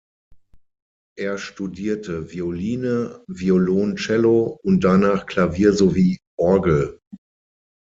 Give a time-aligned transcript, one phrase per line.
[1.15, 6.99] Er studierte Violine, Violoncello und danach Klavier sowie Orgel.